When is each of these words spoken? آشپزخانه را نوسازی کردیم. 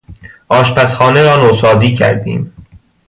آشپزخانه 0.47 1.23
را 1.23 1.45
نوسازی 1.45 1.93
کردیم. 1.95 2.53